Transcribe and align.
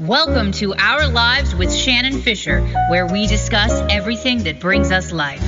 Welcome 0.00 0.52
to 0.52 0.74
Our 0.74 1.08
Lives 1.08 1.56
with 1.56 1.74
Shannon 1.74 2.22
Fisher, 2.22 2.60
where 2.88 3.04
we 3.04 3.26
discuss 3.26 3.72
everything 3.90 4.44
that 4.44 4.60
brings 4.60 4.92
us 4.92 5.10
life. 5.10 5.42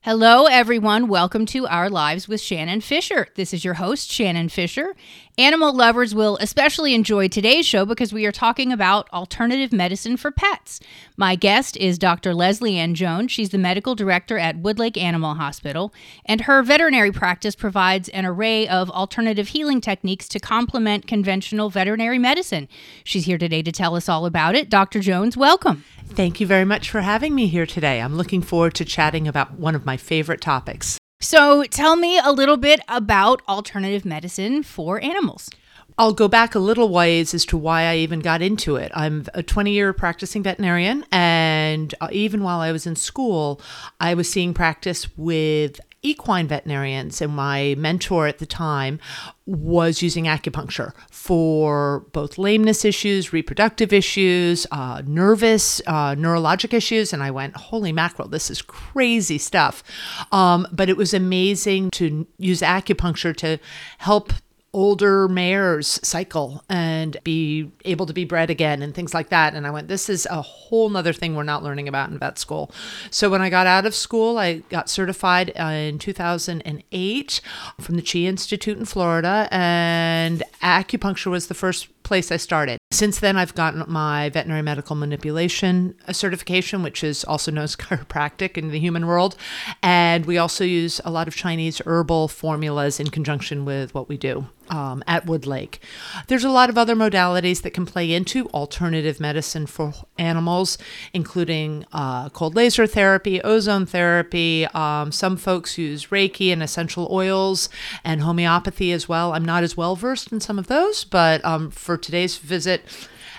Hello, 0.00 0.46
everyone. 0.46 1.06
Welcome 1.06 1.46
to 1.46 1.68
Our 1.68 1.88
Lives 1.88 2.26
with 2.26 2.40
Shannon 2.40 2.80
Fisher. 2.80 3.28
This 3.36 3.54
is 3.54 3.64
your 3.64 3.74
host, 3.74 4.10
Shannon 4.10 4.48
Fisher. 4.48 4.96
Animal 5.38 5.74
lovers 5.74 6.14
will 6.14 6.38
especially 6.40 6.94
enjoy 6.94 7.28
today's 7.28 7.66
show 7.66 7.84
because 7.84 8.10
we 8.10 8.24
are 8.24 8.32
talking 8.32 8.72
about 8.72 9.12
alternative 9.12 9.70
medicine 9.70 10.16
for 10.16 10.30
pets. 10.30 10.80
My 11.18 11.34
guest 11.34 11.76
is 11.76 11.98
Dr. 11.98 12.32
Leslie 12.32 12.78
Ann 12.78 12.94
Jones. 12.94 13.32
She's 13.32 13.50
the 13.50 13.58
medical 13.58 13.94
director 13.94 14.38
at 14.38 14.62
Woodlake 14.62 14.96
Animal 14.96 15.34
Hospital, 15.34 15.92
and 16.24 16.40
her 16.42 16.62
veterinary 16.62 17.12
practice 17.12 17.54
provides 17.54 18.08
an 18.08 18.24
array 18.24 18.66
of 18.66 18.88
alternative 18.92 19.48
healing 19.48 19.82
techniques 19.82 20.26
to 20.28 20.40
complement 20.40 21.06
conventional 21.06 21.68
veterinary 21.68 22.18
medicine. 22.18 22.66
She's 23.04 23.26
here 23.26 23.36
today 23.36 23.62
to 23.62 23.72
tell 23.72 23.94
us 23.94 24.08
all 24.08 24.24
about 24.24 24.54
it. 24.54 24.70
Dr. 24.70 25.00
Jones, 25.00 25.36
welcome. 25.36 25.84
Thank 26.06 26.40
you 26.40 26.46
very 26.46 26.64
much 26.64 26.88
for 26.88 27.02
having 27.02 27.34
me 27.34 27.46
here 27.48 27.66
today. 27.66 28.00
I'm 28.00 28.16
looking 28.16 28.40
forward 28.40 28.72
to 28.76 28.86
chatting 28.86 29.28
about 29.28 29.52
one 29.58 29.74
of 29.74 29.84
my 29.84 29.98
favorite 29.98 30.40
topics. 30.40 30.98
So, 31.20 31.64
tell 31.64 31.96
me 31.96 32.18
a 32.18 32.30
little 32.30 32.58
bit 32.58 32.80
about 32.88 33.40
alternative 33.48 34.04
medicine 34.04 34.62
for 34.62 35.02
animals. 35.02 35.48
I'll 35.98 36.12
go 36.12 36.28
back 36.28 36.54
a 36.54 36.58
little 36.58 36.90
ways 36.90 37.32
as 37.32 37.46
to 37.46 37.56
why 37.56 37.84
I 37.84 37.96
even 37.96 38.20
got 38.20 38.42
into 38.42 38.76
it. 38.76 38.92
I'm 38.94 39.24
a 39.32 39.42
20 39.42 39.72
year 39.72 39.94
practicing 39.94 40.42
veterinarian, 40.42 41.04
and 41.10 41.94
uh, 42.02 42.08
even 42.12 42.42
while 42.42 42.60
I 42.60 42.70
was 42.70 42.86
in 42.86 42.96
school, 42.96 43.62
I 43.98 44.12
was 44.12 44.30
seeing 44.30 44.52
practice 44.52 45.08
with 45.16 45.80
equine 46.06 46.46
veterinarians, 46.46 47.20
and 47.20 47.34
my 47.34 47.74
mentor 47.76 48.26
at 48.26 48.38
the 48.38 48.46
time 48.46 49.00
was 49.46 50.02
using 50.02 50.24
acupuncture 50.24 50.92
for 51.10 52.00
both 52.12 52.38
lameness 52.38 52.84
issues, 52.84 53.32
reproductive 53.32 53.92
issues, 53.92 54.66
uh, 54.72 55.02
nervous, 55.06 55.80
uh, 55.86 56.14
neurologic 56.14 56.72
issues. 56.74 57.12
And 57.12 57.22
I 57.22 57.30
went, 57.30 57.56
holy 57.56 57.92
mackerel, 57.92 58.28
this 58.28 58.50
is 58.50 58.60
crazy 58.62 59.38
stuff. 59.38 59.82
Um, 60.32 60.66
but 60.72 60.88
it 60.88 60.96
was 60.96 61.14
amazing 61.14 61.90
to 61.92 62.26
use 62.38 62.60
acupuncture 62.60 63.36
to 63.36 63.58
help 63.98 64.32
older 64.76 65.26
mares 65.26 65.98
cycle 66.02 66.62
and 66.68 67.16
be 67.24 67.72
able 67.86 68.04
to 68.04 68.12
be 68.12 68.26
bred 68.26 68.50
again 68.50 68.82
and 68.82 68.94
things 68.94 69.14
like 69.14 69.30
that. 69.30 69.54
And 69.54 69.66
I 69.66 69.70
went, 69.70 69.88
this 69.88 70.10
is 70.10 70.26
a 70.30 70.42
whole 70.42 70.90
nother 70.90 71.14
thing 71.14 71.34
we're 71.34 71.44
not 71.44 71.62
learning 71.62 71.88
about 71.88 72.10
in 72.10 72.18
vet 72.18 72.38
school. 72.38 72.70
So 73.10 73.30
when 73.30 73.40
I 73.40 73.48
got 73.48 73.66
out 73.66 73.86
of 73.86 73.94
school, 73.94 74.36
I 74.36 74.56
got 74.68 74.90
certified 74.90 75.48
in 75.48 75.98
2008 75.98 77.40
from 77.80 77.96
the 77.96 78.02
Chi 78.02 78.18
Institute 78.18 78.76
in 78.76 78.84
Florida, 78.84 79.48
and 79.50 80.42
acupuncture 80.62 81.30
was 81.30 81.46
the 81.46 81.54
first 81.54 81.88
place 82.02 82.30
I 82.30 82.36
started. 82.36 82.78
Since 82.90 83.20
then, 83.20 83.38
I've 83.38 83.54
gotten 83.54 83.82
my 83.88 84.28
veterinary 84.28 84.62
medical 84.62 84.94
manipulation 84.94 85.94
certification, 86.12 86.82
which 86.82 87.02
is 87.02 87.24
also 87.24 87.50
known 87.50 87.64
as 87.64 87.76
chiropractic 87.76 88.58
in 88.58 88.70
the 88.70 88.78
human 88.78 89.06
world. 89.06 89.36
And 89.82 90.26
we 90.26 90.36
also 90.36 90.64
use 90.64 91.00
a 91.02 91.10
lot 91.10 91.28
of 91.28 91.34
Chinese 91.34 91.80
herbal 91.86 92.28
formulas 92.28 93.00
in 93.00 93.08
conjunction 93.08 93.64
with 93.64 93.94
what 93.94 94.10
we 94.10 94.18
do 94.18 94.46
um, 94.70 95.02
at 95.06 95.26
Woodlake. 95.26 95.78
There's 96.28 96.44
a 96.44 96.50
lot 96.50 96.70
of 96.70 96.78
other 96.78 96.94
modalities 96.94 97.62
that 97.62 97.72
can 97.72 97.86
play 97.86 98.12
into 98.12 98.48
alternative 98.48 99.20
medicine 99.20 99.66
for 99.66 99.92
animals, 100.18 100.78
including 101.12 101.84
uh, 101.92 102.28
cold 102.30 102.54
laser 102.54 102.86
therapy, 102.86 103.40
ozone 103.42 103.86
therapy. 103.86 104.66
Um, 104.66 105.12
some 105.12 105.36
folks 105.36 105.78
use 105.78 106.06
Reiki 106.06 106.52
and 106.52 106.62
essential 106.62 107.08
oils 107.10 107.68
and 108.04 108.20
homeopathy 108.22 108.92
as 108.92 109.08
well. 109.08 109.32
I'm 109.32 109.44
not 109.44 109.62
as 109.62 109.76
well 109.76 109.96
versed 109.96 110.32
in 110.32 110.40
some 110.40 110.58
of 110.58 110.66
those, 110.66 111.04
but 111.04 111.44
um, 111.44 111.70
for 111.70 111.96
today's 111.96 112.36
visit, 112.38 112.82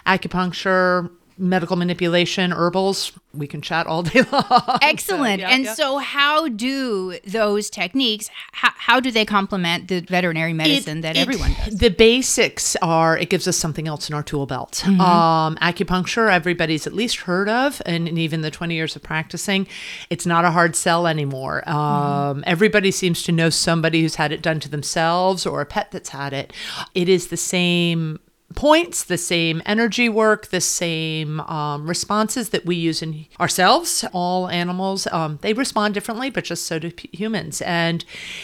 acupuncture, 0.05 1.09
medical 1.37 1.75
manipulation, 1.75 2.51
herbals. 2.51 3.11
We 3.33 3.47
can 3.47 3.61
chat 3.61 3.85
all 3.87 4.03
day 4.03 4.23
long. 4.31 4.79
Excellent. 4.81 5.41
So, 5.41 5.47
yeah, 5.47 5.53
and 5.53 5.63
yeah. 5.65 5.73
so, 5.73 5.97
how 5.99 6.47
do 6.47 7.19
those 7.25 7.69
techniques? 7.69 8.29
How, 8.51 8.71
how 8.75 8.99
do 8.99 9.11
they 9.11 9.25
complement 9.25 9.87
the 9.87 10.01
veterinary 10.01 10.53
medicine 10.53 10.99
It- 10.99 11.01
that 11.01 11.15
it- 11.17 11.19
everyone 11.19 11.53
does? 11.53 11.75
The 11.77 11.89
basics 11.89 12.75
are 12.81 13.17
it 13.17 13.29
gives 13.29 13.47
us 13.47 13.57
something 13.57 13.87
else 13.87 14.09
in 14.09 14.15
our 14.15 14.23
tool 14.23 14.45
belt. 14.45 14.81
Mm-hmm. 14.85 14.99
Um, 15.01 15.55
acupuncture, 15.57 16.31
everybody's 16.31 16.87
at 16.87 16.93
least 16.93 17.17
heard 17.17 17.49
of, 17.49 17.81
and, 17.85 18.07
and 18.07 18.17
even 18.17 18.41
the 18.41 18.51
20 18.51 18.73
years 18.73 18.95
of 18.95 19.03
practicing, 19.03 19.67
it's 20.09 20.25
not 20.25 20.45
a 20.45 20.51
hard 20.51 20.75
sell 20.75 21.05
anymore. 21.07 21.63
Mm-hmm. 21.67 21.77
Um, 21.77 22.43
Everybody 22.47 22.91
seems 22.91 23.23
to 23.23 23.31
know 23.31 23.49
somebody 23.49 24.01
who's 24.01 24.15
had 24.15 24.31
it 24.31 24.41
done 24.41 24.59
to 24.61 24.69
themselves 24.69 25.45
or 25.45 25.61
a 25.61 25.65
pet 25.65 25.91
that's 25.91 26.09
had 26.09 26.33
it. 26.33 26.53
It 26.95 27.09
is 27.09 27.27
the 27.27 27.37
same 27.37 28.19
points, 28.55 29.03
the 29.03 29.17
same 29.17 29.61
energy 29.65 30.09
work, 30.09 30.47
the 30.47 30.61
same 30.61 31.39
um, 31.41 31.87
responses 31.87 32.49
that 32.49 32.65
we 32.65 32.75
use 32.75 33.01
in 33.01 33.25
ourselves. 33.39 34.05
All 34.13 34.47
animals, 34.49 35.07
um, 35.11 35.39
they 35.41 35.53
respond 35.53 35.93
differently, 35.93 36.29
but 36.29 36.43
just 36.43 36.65
so 36.65 36.79
do 36.79 36.91
p- 36.91 37.09
humans. 37.11 37.61
And 37.61 38.03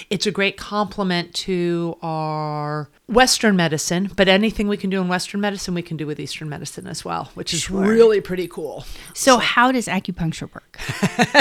it's 0.10 0.26
a 0.26 0.32
great 0.32 0.58
complement 0.58 1.34
to 1.36 1.98
our 2.02 2.90
Western 3.08 3.56
medicine, 3.56 4.12
but 4.16 4.28
anything 4.28 4.68
we 4.68 4.78
can 4.78 4.90
do 4.90 5.02
in 5.02 5.08
Western 5.08 5.42
medicine, 5.42 5.74
we 5.74 5.82
can 5.82 5.98
do 5.98 6.08
with 6.08 6.20
Eastern 6.20 6.48
medicine 6.48 6.88
as 6.88 7.04
well, 7.04 7.32
which 7.34 7.54
is 7.54 7.70
really 7.70 8.22
pretty 8.22 8.48
cool. 8.48 8.86
So, 9.14 9.38
how 9.38 9.72
does 9.72 9.88
acupuncture 9.88 10.50
work? 10.54 10.80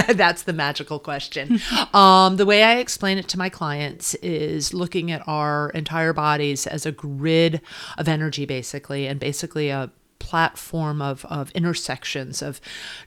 That's 0.16 0.42
the 0.42 0.52
magical 0.52 0.98
question. 0.98 1.60
um, 1.94 2.36
the 2.36 2.44
way 2.44 2.64
I 2.64 2.76
explain 2.76 3.16
it 3.16 3.28
to 3.28 3.38
my 3.38 3.48
clients 3.48 4.14
is 4.16 4.74
looking 4.74 5.12
at 5.12 5.26
our 5.28 5.70
entire 5.70 6.12
bodies 6.12 6.66
as 6.66 6.84
a 6.84 6.92
grid 6.92 7.60
of 7.96 8.08
energy, 8.08 8.44
basically, 8.52 9.06
and 9.06 9.18
basically 9.18 9.70
a 9.70 9.90
platform 10.18 11.00
of, 11.00 11.24
of 11.24 11.50
intersections 11.52 12.42
of 12.42 12.60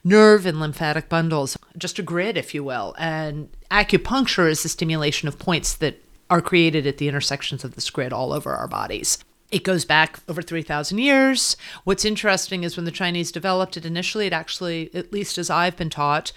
nerve 0.04 0.48
and 0.48 0.60
lymphatic 0.60 1.08
bundles, 1.08 1.56
just 1.78 2.00
a 2.00 2.02
grid, 2.02 2.36
if 2.36 2.56
you 2.56 2.64
will. 2.64 2.96
And 2.98 3.50
acupuncture 3.70 4.50
is 4.50 4.64
the 4.64 4.70
stimulation 4.70 5.28
of 5.28 5.38
points 5.38 5.76
that 5.76 6.04
are 6.32 6.42
created 6.42 6.88
at 6.88 6.98
the 6.98 7.08
intersections 7.08 7.64
of 7.64 7.76
this 7.76 7.92
grid 7.92 8.12
all 8.12 8.34
over 8.34 8.56
our 8.56 8.68
bodies. 8.68 9.20
It 9.52 9.64
goes 9.64 9.86
back 9.86 10.20
over 10.28 10.42
3,000 10.42 10.98
years. 10.98 11.56
What's 11.84 12.06
interesting 12.06 12.64
is 12.64 12.76
when 12.76 12.86
the 12.86 12.92
Chinese 12.92 13.32
developed 13.32 13.78
it 13.78 13.86
initially, 13.86 14.26
it 14.26 14.34
actually, 14.34 14.90
at 14.96 15.14
least 15.14 15.38
as 15.38 15.52
I've 15.52 15.78
been 15.78 15.92
taught, 15.92 16.32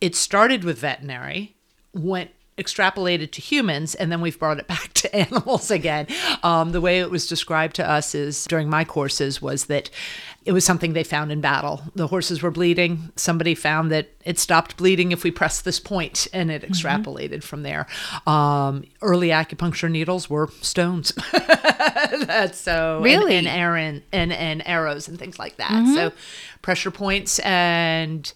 it 0.00 0.16
started 0.16 0.64
with 0.64 0.78
veterinary, 0.78 1.54
went 1.92 2.30
extrapolated 2.56 3.30
to 3.32 3.40
humans, 3.40 3.94
and 3.94 4.12
then 4.12 4.20
we've 4.20 4.38
brought 4.38 4.58
it 4.58 4.66
back 4.68 4.92
to 4.94 5.14
animals 5.14 5.70
again. 5.70 6.06
Um, 6.42 6.72
the 6.72 6.80
way 6.80 7.00
it 7.00 7.10
was 7.10 7.26
described 7.26 7.76
to 7.76 7.88
us 7.88 8.14
is 8.14 8.44
during 8.44 8.68
my 8.70 8.84
courses 8.84 9.42
was 9.42 9.66
that 9.66 9.90
it 10.44 10.52
was 10.52 10.62
something 10.64 10.92
they 10.92 11.04
found 11.04 11.32
in 11.32 11.40
battle. 11.40 11.82
The 11.94 12.08
horses 12.08 12.42
were 12.42 12.50
bleeding. 12.50 13.10
Somebody 13.16 13.54
found 13.54 13.90
that 13.90 14.10
it 14.26 14.38
stopped 14.38 14.76
bleeding 14.76 15.10
if 15.10 15.24
we 15.24 15.30
pressed 15.30 15.64
this 15.64 15.80
point, 15.80 16.28
and 16.34 16.50
it 16.50 16.62
extrapolated 16.62 17.42
from 17.42 17.62
there. 17.62 17.86
Um, 18.26 18.84
early 19.00 19.28
acupuncture 19.28 19.90
needles 19.90 20.28
were 20.28 20.48
stones. 20.60 21.12
That's 21.32 22.58
so 22.58 23.00
Really? 23.02 23.36
and, 23.36 23.48
arrow 23.48 23.80
and 23.80 24.02
and 24.32 24.62
arrows 24.66 25.08
and 25.08 25.18
things 25.18 25.38
like 25.38 25.56
that. 25.56 25.86
So 25.94 26.12
pressure 26.62 26.90
points 26.90 27.38
and 27.40 28.30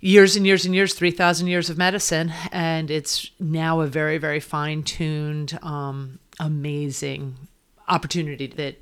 years 0.00 0.36
and 0.36 0.46
years 0.46 0.64
and 0.64 0.74
years, 0.74 0.94
3,000 0.94 1.46
years 1.46 1.70
of 1.70 1.78
medicine. 1.78 2.32
And 2.52 2.90
it's 2.90 3.30
now 3.38 3.80
a 3.80 3.86
very, 3.86 4.18
very 4.18 4.40
fine 4.40 4.82
tuned, 4.82 5.58
um, 5.62 6.18
amazing 6.38 7.36
opportunity 7.90 8.46
that 8.46 8.76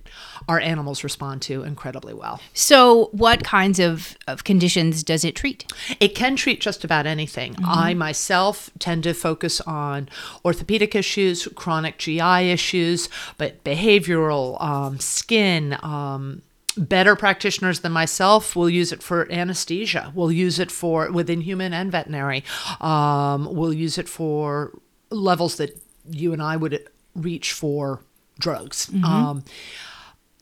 our 0.48 0.60
animals 0.60 1.02
respond 1.02 1.42
to 1.42 1.64
incredibly 1.64 2.14
well. 2.14 2.40
So, 2.52 3.06
what 3.12 3.42
kinds 3.42 3.78
of, 3.78 4.16
of 4.26 4.44
conditions 4.44 5.02
does 5.02 5.24
it 5.24 5.34
treat? 5.34 5.70
It 5.98 6.14
can 6.14 6.36
treat 6.36 6.60
just 6.60 6.84
about 6.84 7.06
anything. 7.06 7.56
I 7.64 7.94
myself 7.94 8.70
tend 8.78 9.02
to 9.04 9.14
focus 9.14 9.60
on 9.62 10.08
orthopedic 10.44 10.94
issues, 10.94 11.48
chronic 11.54 11.98
GI 11.98 12.50
issues, 12.50 13.08
but 13.38 13.64
behavioral, 13.64 14.62
um, 14.62 15.00
skin, 15.00 15.76
um, 15.82 16.42
better 16.76 17.16
practitioners 17.16 17.80
than 17.80 17.92
myself 17.92 18.54
will 18.54 18.70
use 18.70 18.92
it 18.92 19.02
for 19.02 19.30
anesthesia. 19.32 20.12
We'll 20.14 20.32
use 20.32 20.58
it 20.58 20.70
for 20.70 21.10
within 21.10 21.40
human 21.40 21.72
and 21.72 21.90
veterinary. 21.90 22.44
Um, 22.80 23.52
we'll 23.54 23.72
use 23.72 23.98
it 23.98 24.08
for 24.08 24.78
levels 25.10 25.56
that 25.56 25.80
you 26.08 26.32
and 26.32 26.42
I 26.42 26.56
would 26.56 26.88
reach 27.14 27.52
for 27.52 28.02
drugs. 28.38 28.90
Um, 29.04 29.44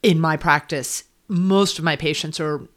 in 0.03 0.21
my 0.21 0.37
practice, 0.37 1.05
most 1.29 1.79
of 1.79 1.85
my 1.85 1.97
patients 1.97 2.39
are 2.39 2.69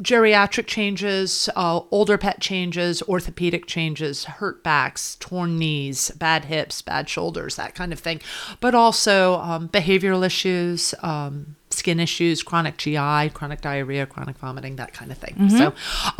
geriatric 0.00 0.66
changes, 0.66 1.48
uh, 1.56 1.80
older 1.90 2.16
pet 2.16 2.40
changes, 2.40 3.02
orthopedic 3.02 3.66
changes, 3.66 4.24
hurt 4.24 4.62
backs, 4.62 5.16
torn 5.16 5.58
knees, 5.58 6.10
bad 6.12 6.44
hips, 6.44 6.80
bad 6.82 7.08
shoulders, 7.08 7.56
that 7.56 7.74
kind 7.74 7.92
of 7.92 7.98
thing, 7.98 8.20
but 8.60 8.74
also 8.74 9.34
um, 9.40 9.68
behavioral 9.68 10.24
issues, 10.24 10.94
um, 11.02 11.56
skin 11.88 12.00
issues, 12.00 12.42
chronic 12.42 12.76
GI, 12.76 13.30
chronic 13.30 13.62
diarrhea, 13.62 14.04
chronic 14.04 14.36
vomiting, 14.36 14.76
that 14.76 14.92
kind 14.92 15.10
of 15.10 15.16
thing. 15.16 15.48
So, 15.48 15.72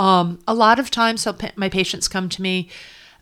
um, 0.03 0.39
a 0.49 0.55
lot 0.55 0.79
of 0.79 0.91
times, 0.91 1.21
so 1.21 1.35
pa- 1.35 1.53
my 1.57 1.69
patients 1.69 2.09
come 2.09 2.31
to 2.31 2.41
me 2.41 2.71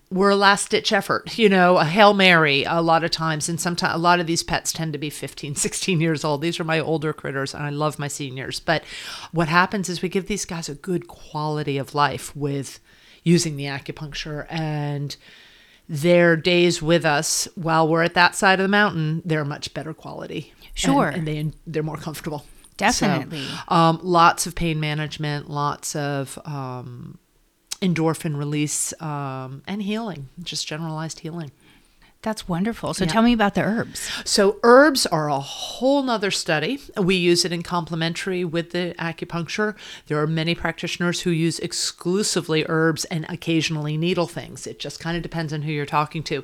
we're 0.08 0.30
a 0.30 0.36
last 0.36 0.70
ditch 0.70 0.92
effort, 0.92 1.36
you 1.36 1.48
know, 1.48 1.78
a 1.78 1.84
Hail 1.84 2.14
Mary 2.14 2.62
a 2.62 2.80
lot 2.80 3.02
of 3.02 3.10
times. 3.10 3.48
And 3.48 3.60
sometimes 3.60 3.92
a 3.92 3.98
lot 3.98 4.20
of 4.20 4.28
these 4.28 4.44
pets 4.44 4.72
tend 4.72 4.92
to 4.92 5.00
be 5.00 5.10
15, 5.10 5.54
16 5.56 6.00
years 6.00 6.24
old. 6.24 6.42
These 6.42 6.60
are 6.60 6.64
my 6.64 6.78
older 6.78 7.12
critters 7.12 7.52
and 7.52 7.64
I 7.64 7.70
love 7.70 7.98
my 7.98 8.06
seniors. 8.06 8.60
But 8.60 8.84
what 9.32 9.48
happens 9.48 9.88
is 9.88 10.02
we 10.02 10.08
give 10.08 10.28
these 10.28 10.44
guys 10.44 10.68
a 10.68 10.76
good 10.76 11.08
quality 11.08 11.76
of 11.76 11.92
life 11.92 12.36
with 12.36 12.78
using 13.24 13.56
the 13.56 13.64
acupuncture 13.64 14.46
and 14.48 15.16
their 15.88 16.36
days 16.36 16.82
with 16.82 17.04
us 17.04 17.48
while 17.54 17.86
we're 17.86 18.02
at 18.02 18.14
that 18.14 18.34
side 18.34 18.58
of 18.58 18.64
the 18.64 18.68
mountain, 18.68 19.22
they're 19.24 19.44
much 19.44 19.72
better 19.72 19.94
quality. 19.94 20.52
Sure. 20.74 21.08
And, 21.08 21.28
and 21.28 21.52
they, 21.52 21.56
they're 21.66 21.82
more 21.82 21.96
comfortable. 21.96 22.44
Definitely. 22.76 23.44
So, 23.44 23.74
um, 23.74 24.00
lots 24.02 24.46
of 24.46 24.54
pain 24.54 24.78
management, 24.80 25.48
lots 25.48 25.96
of 25.96 26.38
um, 26.44 27.18
endorphin 27.80 28.36
release, 28.36 28.92
um, 29.00 29.62
and 29.66 29.82
healing, 29.82 30.28
just 30.42 30.66
generalized 30.66 31.20
healing. 31.20 31.52
That's 32.26 32.48
wonderful. 32.48 32.92
So 32.92 33.06
tell 33.06 33.22
me 33.22 33.32
about 33.32 33.54
the 33.54 33.62
herbs. 33.62 34.10
So 34.24 34.58
herbs 34.64 35.06
are 35.06 35.30
a 35.30 35.38
whole 35.38 36.02
nother 36.02 36.32
study. 36.32 36.80
We 36.96 37.14
use 37.14 37.44
it 37.44 37.52
in 37.52 37.62
complementary 37.62 38.44
with 38.44 38.72
the 38.72 38.96
acupuncture. 38.98 39.76
There 40.08 40.20
are 40.20 40.26
many 40.26 40.56
practitioners 40.56 41.20
who 41.20 41.30
use 41.30 41.60
exclusively 41.60 42.66
herbs 42.68 43.04
and 43.04 43.26
occasionally 43.28 43.96
needle 43.96 44.26
things. 44.26 44.66
It 44.66 44.80
just 44.80 44.98
kind 44.98 45.16
of 45.16 45.22
depends 45.22 45.52
on 45.52 45.62
who 45.62 45.70
you're 45.70 45.86
talking 45.86 46.24
to. 46.24 46.42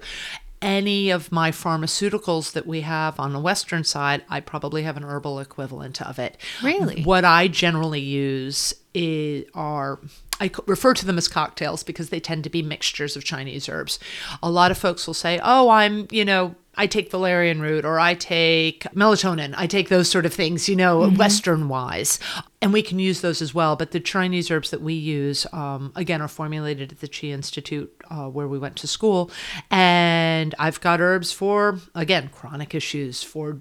Any 0.63 1.11
of 1.11 1.33
my 1.33 1.51
pharmaceuticals 1.51 2.53
that 2.53 2.67
we 2.67 2.83
have 2.83 3.19
on 3.19 3.33
the 3.33 3.41
western 3.41 3.85
side, 3.85 4.23
I 4.31 4.41
probably 4.41 4.85
have 4.85 4.97
an 4.97 5.05
herbal 5.05 5.41
equivalent 5.41 6.01
of 6.01 6.19
it. 6.19 6.39
Really? 6.63 7.03
What 7.03 7.25
I 7.25 7.49
generally 7.49 8.01
use 8.01 8.73
is, 8.95 9.45
are 9.55 9.99
I 10.41 10.51
refer 10.67 10.95
to 10.95 11.07
them 11.07 11.19
as 11.19 11.29
cocktails 11.29 11.83
because 11.83 12.09
they 12.11 12.21
tend 12.21 12.45
to 12.45 12.51
be 12.51 12.63
mixtures 12.63 13.17
of 13.17 13.25
Chinese 13.25 13.69
herbs. 13.69 13.99
A 14.43 14.51
lot 14.51 14.71
of 14.71 14.79
folks 14.79 15.07
will 15.07 15.15
say, 15.15 15.41
"Oh, 15.43 15.69
I'm, 15.69 16.09
you 16.11 16.25
know, 16.25 16.57
I 16.75 16.87
take 16.87 17.11
valerian 17.11 17.61
root 17.61 17.85
or 17.85 18.01
I 18.01 18.15
take 18.15 18.85
melatonin. 18.95 19.55
I 19.57 19.67
take 19.67 19.89
those 19.89 20.09
sort 20.09 20.27
of 20.27 20.33
things, 20.33 20.69
you 20.69 20.77
know, 20.77 21.01
mm-hmm. 21.01 21.17
Western 21.17 21.69
wise. 21.69 22.19
And 22.63 22.73
we 22.73 22.81
can 22.81 23.01
use 23.01 23.23
those 23.23 23.43
as 23.43 23.53
well. 23.53 23.75
But 23.75 23.91
the 23.91 23.99
Chinese 23.99 24.49
herbs 24.49 24.71
that 24.71 24.81
we 24.81 24.95
use, 24.95 25.47
um, 25.53 25.93
again, 25.97 26.23
are 26.23 26.29
formulated 26.29 26.93
at 26.93 27.01
the 27.01 27.09
Chi 27.09 27.27
Institute 27.27 27.93
uh, 28.09 28.29
where 28.29 28.47
we 28.47 28.59
went 28.59 28.77
to 28.77 28.87
school. 28.87 29.33
And 29.69 30.55
I've 30.61 30.81
got 30.81 31.01
herbs 31.01 31.33
for, 31.33 31.81
again, 31.95 32.31
chronic 32.33 32.73
issues, 32.73 33.23
for 33.23 33.59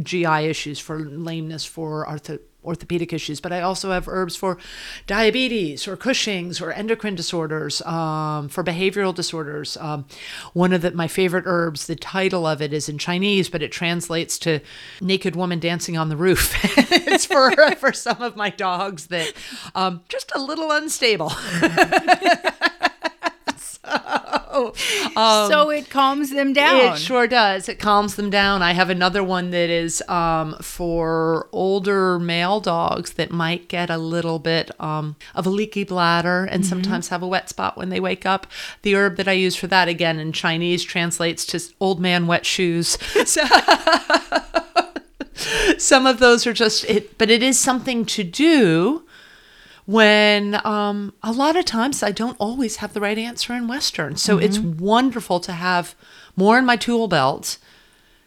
GI 0.00 0.46
issues, 0.46 0.78
for 0.78 1.00
lameness, 1.00 1.64
for 1.64 2.06
arthro- 2.06 2.40
orthopedic 2.64 3.12
issues, 3.12 3.40
but 3.40 3.52
I 3.52 3.60
also 3.60 3.90
have 3.90 4.08
herbs 4.08 4.36
for 4.36 4.58
diabetes 5.06 5.86
or 5.86 5.96
Cushing's 5.96 6.60
or 6.60 6.72
endocrine 6.72 7.14
disorders, 7.14 7.82
um, 7.82 8.48
for 8.48 8.64
behavioral 8.64 9.14
disorders. 9.14 9.76
Um, 9.78 10.06
one 10.52 10.72
of 10.72 10.82
the, 10.82 10.90
my 10.92 11.08
favorite 11.08 11.44
herbs, 11.46 11.86
the 11.86 11.96
title 11.96 12.46
of 12.46 12.60
it 12.62 12.72
is 12.72 12.88
in 12.88 12.98
Chinese, 12.98 13.48
but 13.48 13.62
it 13.62 13.72
translates 13.72 14.38
to 14.40 14.60
naked 15.00 15.36
woman 15.36 15.58
dancing 15.58 15.96
on 15.96 16.08
the 16.08 16.16
roof. 16.16 16.54
it's 16.78 17.26
for, 17.26 17.50
for 17.76 17.92
some 17.92 18.22
of 18.22 18.36
my 18.36 18.50
dogs 18.50 19.08
that 19.08 19.32
um, 19.74 20.02
just 20.08 20.32
a 20.34 20.40
little 20.40 20.70
unstable. 20.70 21.32
so, 24.54 24.74
um, 25.16 25.50
so 25.50 25.70
it 25.70 25.90
calms 25.90 26.30
them 26.30 26.52
down. 26.52 26.94
it 26.94 26.98
sure 26.98 27.26
does. 27.26 27.68
It 27.68 27.78
calms 27.78 28.16
them 28.16 28.30
down. 28.30 28.62
I 28.62 28.72
have 28.72 28.90
another 28.90 29.22
one 29.22 29.50
that 29.50 29.70
is 29.70 30.02
um, 30.08 30.56
for 30.60 31.48
older 31.52 32.18
male 32.18 32.60
dogs 32.60 33.14
that 33.14 33.30
might 33.30 33.68
get 33.68 33.90
a 33.90 33.98
little 33.98 34.38
bit 34.38 34.70
um, 34.80 35.16
of 35.34 35.46
a 35.46 35.50
leaky 35.50 35.84
bladder 35.84 36.44
and 36.44 36.64
sometimes 36.64 37.08
have 37.08 37.22
a 37.22 37.28
wet 37.28 37.48
spot 37.48 37.76
when 37.76 37.88
they 37.88 38.00
wake 38.00 38.24
up. 38.26 38.46
The 38.82 38.94
herb 38.94 39.16
that 39.16 39.28
I 39.28 39.32
use 39.32 39.56
for 39.56 39.66
that, 39.68 39.88
again 39.88 40.18
in 40.18 40.32
Chinese, 40.32 40.84
translates 40.84 41.44
to 41.46 41.60
old 41.80 42.00
man 42.00 42.26
wet 42.26 42.46
shoes. 42.46 42.98
So 43.24 43.42
some 45.78 46.06
of 46.06 46.18
those 46.18 46.46
are 46.46 46.52
just 46.52 46.84
it, 46.84 47.16
but 47.18 47.30
it 47.30 47.42
is 47.42 47.58
something 47.58 48.04
to 48.06 48.22
do 48.22 49.04
when 49.86 50.64
um, 50.66 51.12
a 51.22 51.32
lot 51.32 51.56
of 51.56 51.64
times 51.64 52.02
I 52.02 52.10
don't 52.10 52.36
always 52.38 52.76
have 52.76 52.94
the 52.94 53.00
right 53.00 53.18
answer 53.18 53.54
in 53.54 53.68
Western. 53.68 54.16
So 54.16 54.38
it's 54.38 54.58
wonderful 54.58 55.40
to 55.40 55.52
have 55.52 55.94
more 56.36 56.58
in 56.58 56.64
my 56.64 56.76
tool 56.76 57.06
belt 57.06 57.58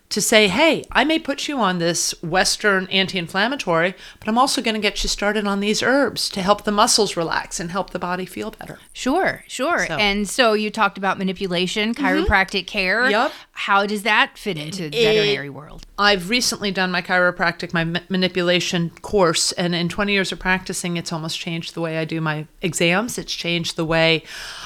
to 0.10 0.22
say, 0.22 0.48
hey, 0.48 0.86
I 0.92 1.04
may 1.04 1.20
put 1.20 1.50
you 1.50 1.58
on 1.60 1.80
this 1.80 2.14
Western 2.24 2.88
anti 2.88 3.18
inflammatory, 3.18 3.94
but 4.20 4.30
I'm 4.30 4.38
also 4.38 4.62
going 4.62 4.76
to 4.76 4.80
get 4.82 5.04
you 5.04 5.10
started 5.10 5.46
on 5.46 5.60
these 5.60 5.84
herbs 5.84 6.30
to 6.30 6.42
help 6.42 6.64
the 6.64 6.72
muscles 6.72 7.18
relax 7.18 7.60
and 7.60 7.72
help 7.72 7.90
the 7.90 8.00
body 8.00 8.26
feel 8.26 8.52
better. 8.52 8.80
Sure, 8.94 9.44
sure. 9.50 9.86
So- 9.86 9.96
And 9.98 10.30
so 10.30 10.54
you 10.54 10.70
talked 10.72 10.98
about 10.98 11.18
manipulation, 11.18 11.94
chiropractic 11.94 12.68
care. 12.68 13.10
Yep. 13.10 13.34
How 13.52 13.86
does 13.86 14.04
that 14.04 14.38
fit 14.38 14.58
into 14.58 14.90
the 14.90 14.98
veterinary 15.04 15.50
world? 15.50 15.86
I've 15.98 16.30
recently 16.30 16.72
done 16.72 16.90
my 16.92 17.02
chiropractic, 17.02 17.74
my 17.74 17.84
ma- 17.84 18.00
manipulation 18.08 18.92
course, 19.02 19.52
and 19.54 19.76
in 19.76 19.90
20 19.90 20.14
years 20.14 20.32
of 20.32 20.40
practicing, 20.40 20.96
it's 20.96 21.12
almost 21.12 21.38
changed 21.40 21.74
the 21.74 21.82
way 21.82 21.98
I 21.98 22.06
do 22.06 22.22
my 22.22 22.48
exams. 22.62 23.18
It's 23.18 23.34
changed 23.34 23.76
the 23.76 23.86
way 23.86 24.24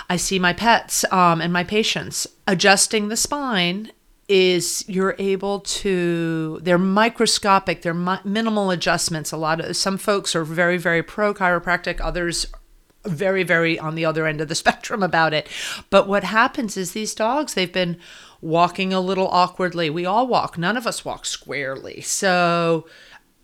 I 0.07 0.17
see 0.17 0.37
my 0.37 0.53
pets 0.53 1.03
um, 1.11 1.41
and 1.41 1.51
my 1.51 1.63
patients. 1.63 2.27
Adjusting 2.47 3.07
the 3.07 3.17
spine 3.17 3.91
is 4.27 4.85
you're 4.87 5.15
able 5.19 5.59
to 5.59 6.59
they're 6.61 6.77
microscopic 6.77 7.81
they're 7.81 7.93
mi- 7.93 8.19
minimal 8.23 8.71
adjustments. 8.71 9.31
A 9.31 9.37
lot 9.37 9.59
of 9.59 9.75
some 9.75 9.97
folks 9.97 10.35
are 10.35 10.43
very 10.43 10.77
very 10.77 11.03
pro 11.03 11.33
chiropractic 11.33 11.99
others 12.01 12.45
very 13.05 13.43
very 13.43 13.79
on 13.79 13.95
the 13.95 14.05
other 14.05 14.25
end 14.25 14.41
of 14.41 14.47
the 14.47 14.55
spectrum 14.63 15.03
about 15.03 15.33
it. 15.33 15.47
But 15.89 16.07
what 16.07 16.23
happens 16.23 16.77
is 16.77 16.91
these 16.91 17.15
dogs 17.15 17.53
they've 17.53 17.71
been 17.71 17.97
walking 18.41 18.91
a 18.91 18.99
little 18.99 19.27
awkwardly. 19.27 19.89
We 19.89 20.05
all 20.05 20.27
walk. 20.27 20.57
None 20.57 20.77
of 20.77 20.87
us 20.87 21.05
walk 21.05 21.25
squarely. 21.25 22.01
So 22.01 22.87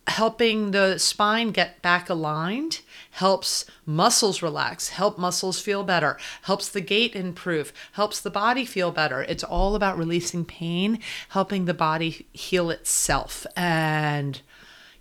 helping 0.08 0.72
the 0.72 0.98
spine 0.98 1.52
get 1.52 1.82
back 1.82 2.10
aligned 2.10 2.82
helps 3.18 3.66
muscles 3.86 4.42
relax 4.42 4.90
help 4.90 5.18
muscles 5.18 5.60
feel 5.60 5.84
better 5.84 6.18
helps 6.44 6.70
the 6.70 6.82
gait 6.82 7.16
improve 7.16 7.74
helps 7.94 8.22
the 8.22 8.30
body 8.30 8.64
feel 8.64 8.92
better. 8.92 9.24
It's 9.24 9.44
all 9.44 9.76
about 9.76 9.98
releasing 9.98 10.46
pain 10.46 11.00
helping 11.30 11.66
the 11.66 11.74
body 11.74 12.28
heal 12.32 12.70
itself. 12.70 13.46
And 13.56 14.42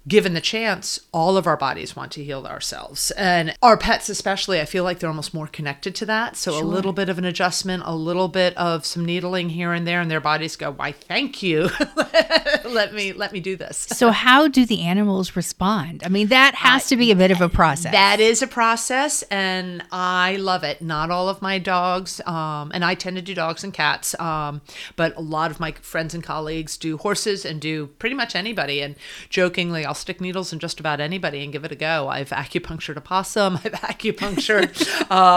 given 0.09 0.35
the 0.35 0.41
chance, 0.41 1.01
all 1.13 1.37
of 1.37 1.47
our 1.47 1.57
bodies 1.57 1.97
want 1.97 2.13
to 2.13 2.23
heal 2.23 2.47
ourselves. 2.47 3.11
And 3.13 3.57
our 3.63 3.77
pets, 3.77 4.09
especially, 4.09 4.61
I 4.61 4.65
feel 4.65 4.85
like 4.85 5.01
they're 5.01 5.11
almost 5.11 5.35
more 5.35 5.49
connected 5.49 5.95
to 5.97 6.07
that. 6.07 6.37
So 6.37 6.57
a 6.57 6.63
little 6.63 6.93
bit 6.93 7.09
of 7.09 7.19
an 7.19 7.25
adjustment, 7.25 7.83
a 7.87 7.95
little 7.95 8.29
bit 8.29 8.57
of 8.57 8.87
some 8.87 9.05
needling 9.05 9.51
here 9.51 9.73
and 9.73 9.87
there, 9.87 10.01
and 10.01 10.11
their 10.11 10.21
bodies 10.21 10.55
go, 10.57 10.71
Why, 10.71 10.93
thank 10.93 11.43
you. 11.43 11.71
let 12.65 12.95
me 12.95 13.13
let 13.13 13.33
me 13.33 13.41
do 13.41 13.57
this. 13.57 13.77
So 13.77 14.11
how 14.11 14.49
do 14.49 14.65
the 14.65 14.83
animals 14.83 15.35
respond? 15.35 16.03
I 16.05 16.09
mean, 16.09 16.29
that 16.29 16.55
has 16.55 16.87
to 16.89 16.97
be 16.97 17.11
a 17.11 17.17
bit 17.17 17.31
of 17.31 17.41
a 17.41 17.49
process. 17.49 17.93
That 17.93 18.21
is 18.21 18.43
a 18.43 18.47
process, 18.47 19.23
and 19.25 19.83
I 19.91 20.37
love 20.37 20.63
it. 20.63 20.81
Not 20.81 21.11
all 21.11 21.29
of 21.29 21.43
my 21.43 21.59
dogs, 21.59 22.21
um, 22.27 22.71
and 22.73 22.85
I 22.85 22.95
tend 22.95 23.17
to 23.17 23.23
do 23.23 23.35
dogs 23.35 23.65
and 23.65 23.73
cats, 23.73 24.19
um, 24.21 24.61
but 24.95 25.17
a 25.17 25.21
lot 25.21 25.51
of 25.51 25.59
my 25.59 25.73
friends 25.73 26.15
and 26.15 26.23
colleagues 26.23 26.77
do 26.77 26.97
horses 26.97 27.45
and 27.45 27.61
do 27.61 27.89
pretty 27.99 28.15
much 28.15 28.37
anybody. 28.37 28.81
And 28.81 28.95
jokingly, 29.29 29.85
I'll 29.85 29.96
stick 29.97 30.21
needles 30.21 30.53
in 30.53 30.59
just 30.59 30.81
about 30.81 31.01
anybody 31.01 31.43
and 31.43 31.53
give 31.53 31.65
it 31.65 31.73
a 31.73 31.77
go. 31.77 32.09
I've 32.09 32.31
acupunctured 32.31 32.97
a 32.97 33.01
possum. 33.01 33.57
I've 33.65 33.73
acupunctured 33.73 34.79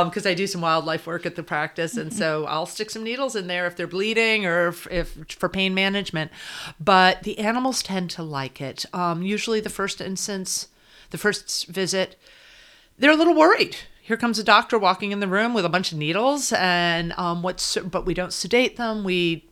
because 0.05 0.25
I 0.25 0.33
do 0.33 0.47
some 0.47 0.61
wildlife 0.61 1.07
work 1.07 1.25
at 1.25 1.35
the 1.35 1.43
practice, 1.43 1.97
and 1.97 2.13
so 2.13 2.45
I'll 2.45 2.65
stick 2.65 2.89
some 2.89 3.03
needles 3.03 3.35
in 3.35 3.47
there 3.47 3.67
if 3.67 3.75
they're 3.75 3.87
bleeding 3.87 4.45
or 4.45 4.67
if, 4.69 4.87
if 4.91 5.17
for 5.29 5.49
pain 5.49 5.73
management. 5.73 6.31
But 6.79 7.23
the 7.23 7.39
animals 7.39 7.81
tend 7.81 8.09
to 8.11 8.23
like 8.23 8.61
it. 8.61 8.85
Um, 8.93 9.21
usually, 9.21 9.59
the 9.59 9.69
first 9.69 10.01
instance, 10.01 10.67
the 11.09 11.17
first 11.17 11.67
visit 11.67 12.15
they're 12.99 13.11
a 13.11 13.15
little 13.15 13.33
worried. 13.33 13.77
Here 14.01 14.17
comes 14.17 14.39
a 14.39 14.43
doctor 14.43 14.77
walking 14.77 15.11
in 15.11 15.19
the 15.19 15.27
room 15.27 15.53
with 15.53 15.65
a 15.65 15.69
bunch 15.69 15.91
of 15.91 15.97
needles, 15.97 16.51
and 16.51 17.13
um, 17.13 17.41
what's 17.41 17.77
but 17.77 18.05
we 18.05 18.13
don't 18.13 18.33
sedate 18.33 18.75
them. 18.75 19.03
We 19.03 19.48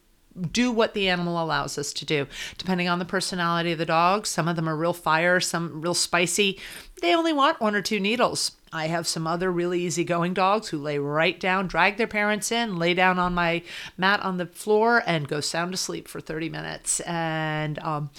do 0.51 0.71
what 0.71 0.93
the 0.93 1.07
animal 1.09 1.41
allows 1.41 1.77
us 1.77 1.93
to 1.93 2.05
do, 2.05 2.27
depending 2.57 2.87
on 2.87 2.99
the 2.99 3.05
personality 3.05 3.71
of 3.71 3.77
the 3.77 3.85
dog. 3.85 4.27
Some 4.27 4.47
of 4.47 4.55
them 4.55 4.67
are 4.67 4.75
real 4.75 4.93
fire, 4.93 5.39
some 5.39 5.81
real 5.81 5.93
spicy. 5.93 6.59
They 7.01 7.15
only 7.15 7.33
want 7.33 7.61
one 7.61 7.75
or 7.75 7.81
two 7.81 7.99
needles. 7.99 8.51
I 8.73 8.87
have 8.87 9.07
some 9.07 9.25
other 9.27 9.51
really 9.51 9.81
easygoing 9.81 10.33
dogs 10.33 10.69
who 10.69 10.77
lay 10.77 10.97
right 10.99 11.39
down, 11.39 11.67
drag 11.67 11.97
their 11.97 12.07
parents 12.07 12.51
in, 12.51 12.77
lay 12.77 12.93
down 12.93 13.17
on 13.19 13.33
my 13.33 13.63
mat 13.97 14.21
on 14.21 14.37
the 14.37 14.45
floor, 14.45 15.03
and 15.05 15.27
go 15.27 15.39
sound 15.41 15.73
asleep 15.73 16.07
for 16.07 16.19
30 16.21 16.49
minutes. 16.49 16.99
And 17.01 17.79
um, 17.79 18.09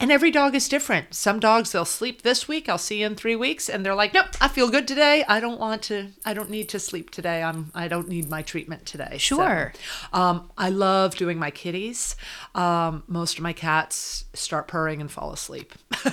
and 0.00 0.10
every 0.10 0.30
dog 0.32 0.54
is 0.56 0.68
different. 0.68 1.14
Some 1.14 1.38
dogs 1.38 1.70
they'll 1.72 1.84
sleep 1.84 2.22
this 2.22 2.48
week. 2.48 2.68
I'll 2.68 2.78
see 2.78 3.00
you 3.00 3.06
in 3.06 3.14
three 3.14 3.36
weeks, 3.36 3.68
and 3.68 3.86
they're 3.86 3.94
like, 3.94 4.12
"Nope, 4.14 4.26
I 4.40 4.48
feel 4.48 4.68
good 4.68 4.88
today. 4.88 5.24
I 5.28 5.38
don't 5.38 5.60
want 5.60 5.82
to. 5.82 6.08
I 6.24 6.34
don't 6.34 6.50
need 6.50 6.68
to 6.70 6.80
sleep 6.80 7.10
today. 7.10 7.42
I'm. 7.42 7.70
I 7.74 7.86
don't 7.86 8.08
need 8.08 8.28
my 8.28 8.42
treatment 8.42 8.84
today." 8.86 9.18
So, 9.18 9.36
Sure. 9.36 9.72
um, 10.12 10.50
I 10.58 10.70
love 10.70 11.14
doing 11.16 11.38
my 11.38 11.50
kitties. 11.52 12.16
Um, 12.54 13.04
most 13.06 13.36
of 13.38 13.42
my 13.44 13.52
cats 13.52 14.24
start 14.34 14.66
purring 14.66 15.00
and 15.00 15.10
fall 15.10 15.32
asleep. 15.32 15.72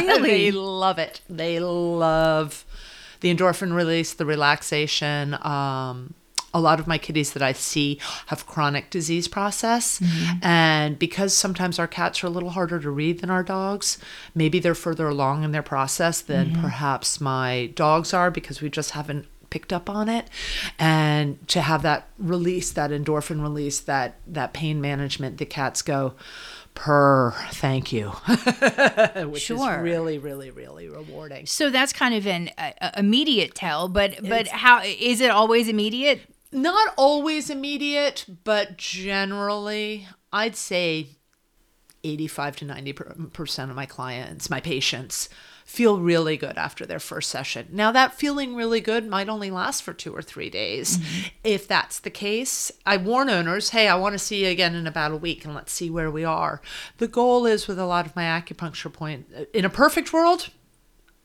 Really? 0.00 0.28
they 0.30 0.50
love 0.50 0.98
it. 0.98 1.20
They 1.28 1.60
love 1.60 2.64
the 3.20 3.34
endorphin 3.34 3.74
release, 3.74 4.12
the 4.12 4.26
relaxation. 4.26 5.34
Um, 5.42 6.14
a 6.52 6.60
lot 6.60 6.80
of 6.80 6.86
my 6.88 6.98
kitties 6.98 7.32
that 7.34 7.42
I 7.42 7.52
see 7.52 8.00
have 8.26 8.46
chronic 8.46 8.90
disease 8.90 9.28
process. 9.28 10.00
And 10.42 10.98
because 10.98 11.32
sometimes 11.36 11.78
our 11.78 11.86
cats 11.86 12.24
are 12.24 12.26
a 12.26 12.30
little 12.30 12.50
harder 12.50 12.80
to 12.80 12.90
read 12.90 13.20
than 13.20 13.30
our 13.30 13.44
dogs, 13.44 13.98
maybe 14.34 14.58
they're 14.58 14.74
further 14.74 15.06
along 15.08 15.44
in 15.44 15.52
their 15.52 15.62
process 15.62 16.20
than 16.20 16.60
perhaps 16.60 17.20
my 17.20 17.70
dogs 17.76 18.12
are 18.12 18.32
because 18.32 18.60
we 18.60 18.68
just 18.68 18.90
haven't 18.92 19.26
picked 19.50 19.72
up 19.72 19.90
on 19.90 20.08
it 20.08 20.28
and 20.78 21.46
to 21.48 21.60
have 21.60 21.82
that 21.82 22.08
release 22.18 22.70
that 22.70 22.90
endorphin 22.90 23.42
release 23.42 23.80
that 23.80 24.14
that 24.24 24.52
pain 24.52 24.80
management 24.80 25.38
the 25.38 25.44
cats 25.44 25.82
go 25.82 26.14
purr 26.74 27.32
thank 27.50 27.92
you 27.92 28.08
which 29.28 29.42
Sure. 29.42 29.76
is 29.78 29.82
really 29.82 30.18
really 30.18 30.50
really 30.50 30.88
rewarding 30.88 31.46
So 31.46 31.68
that's 31.70 31.92
kind 31.92 32.14
of 32.14 32.26
an 32.26 32.50
uh, 32.58 32.90
immediate 32.96 33.54
tell, 33.54 33.88
but 33.88 34.16
but 34.26 34.48
how 34.48 34.82
is 34.82 35.20
it 35.20 35.30
always 35.30 35.68
immediate? 35.68 36.20
not 36.52 36.92
always 36.96 37.48
immediate 37.50 38.24
but 38.44 38.76
generally 38.76 40.08
i'd 40.32 40.56
say 40.56 41.06
85 42.02 42.56
to 42.56 42.64
90 42.64 42.92
percent 43.32 43.70
of 43.70 43.76
my 43.76 43.86
clients 43.86 44.50
my 44.50 44.60
patients 44.60 45.28
feel 45.70 46.00
really 46.00 46.36
good 46.36 46.58
after 46.58 46.84
their 46.84 46.98
first 46.98 47.30
session 47.30 47.68
now 47.70 47.92
that 47.92 48.12
feeling 48.12 48.56
really 48.56 48.80
good 48.80 49.06
might 49.06 49.28
only 49.28 49.52
last 49.52 49.84
for 49.84 49.92
two 49.92 50.12
or 50.12 50.20
three 50.20 50.50
days 50.50 50.98
if 51.44 51.68
that's 51.68 52.00
the 52.00 52.10
case 52.10 52.72
i 52.84 52.96
warn 52.96 53.30
owners 53.30 53.70
hey 53.70 53.86
i 53.86 53.94
want 53.94 54.12
to 54.12 54.18
see 54.18 54.44
you 54.44 54.50
again 54.50 54.74
in 54.74 54.84
about 54.84 55.12
a 55.12 55.16
week 55.16 55.44
and 55.44 55.54
let's 55.54 55.72
see 55.72 55.88
where 55.88 56.10
we 56.10 56.24
are 56.24 56.60
the 56.98 57.06
goal 57.06 57.46
is 57.46 57.68
with 57.68 57.78
a 57.78 57.86
lot 57.86 58.04
of 58.04 58.16
my 58.16 58.24
acupuncture 58.24 58.92
point 58.92 59.32
in 59.54 59.64
a 59.64 59.70
perfect 59.70 60.12
world 60.12 60.50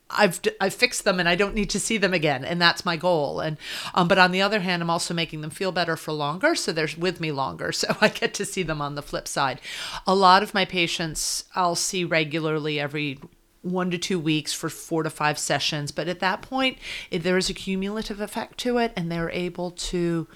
I've 0.09 0.39
I've 0.61 0.73
fixed 0.73 1.03
them 1.03 1.19
and 1.19 1.27
I 1.27 1.33
don't 1.33 1.55
need 1.55 1.71
to 1.71 1.79
see 1.79 1.97
them 1.97 2.13
again, 2.13 2.45
and 2.45 2.61
that's 2.61 2.85
my 2.85 2.95
goal. 2.95 3.39
And 3.39 3.57
um, 3.95 4.07
but 4.07 4.19
on 4.19 4.31
the 4.31 4.41
other 4.41 4.59
hand, 4.59 4.83
I'm 4.83 4.89
also 4.89 5.15
making 5.15 5.41
them 5.41 5.49
feel 5.49 5.71
better 5.71 5.97
for 5.97 6.11
longer, 6.11 6.53
so 6.53 6.71
they're 6.71 6.87
with 6.97 7.19
me 7.19 7.31
longer, 7.31 7.71
so 7.71 7.87
I 7.99 8.09
get 8.09 8.33
to 8.35 8.45
see 8.45 8.61
them 8.61 8.81
on 8.81 8.93
the 8.93 9.01
flip 9.01 9.27
side. 9.27 9.59
A 10.05 10.13
lot 10.13 10.43
of 10.43 10.53
my 10.53 10.63
patients 10.63 11.45
I'll 11.55 11.75
see 11.75 12.03
regularly 12.03 12.79
every 12.79 13.19
one 13.65 13.91
to 13.91 13.97
two 13.97 14.19
weeks 14.19 14.53
for 14.53 14.69
four 14.69 15.03
to 15.03 15.09
five 15.09 15.39
sessions, 15.39 15.91
but 15.91 16.07
at 16.07 16.19
that 16.19 16.41
point, 16.41 16.77
if 17.09 17.23
there 17.23 17.37
is 17.37 17.49
a 17.49 17.53
cumulative 17.53 18.21
effect 18.21 18.57
to 18.59 18.77
it, 18.77 18.93
and 18.95 19.11
they're 19.11 19.31
able 19.31 19.71
to, 19.71 20.27